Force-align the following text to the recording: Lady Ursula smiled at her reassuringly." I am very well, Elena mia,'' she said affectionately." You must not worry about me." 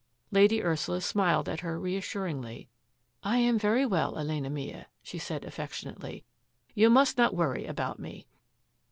Lady 0.31 0.63
Ursula 0.63 0.99
smiled 0.99 1.47
at 1.47 1.59
her 1.59 1.79
reassuringly." 1.79 2.67
I 3.23 3.37
am 3.37 3.59
very 3.59 3.85
well, 3.85 4.17
Elena 4.17 4.49
mia,'' 4.49 4.87
she 5.03 5.19
said 5.19 5.45
affectionately." 5.45 6.25
You 6.73 6.89
must 6.89 7.19
not 7.19 7.35
worry 7.35 7.67
about 7.67 7.99
me." 7.99 8.25